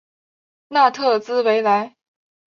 [0.69, 1.95] 纳特兹维莱。